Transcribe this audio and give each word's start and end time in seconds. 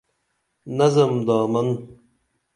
نظم 0.77 1.23
دامن 1.25 1.87